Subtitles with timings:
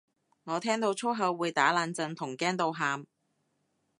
[0.45, 3.05] 我聽到粗口會打冷震同驚到喊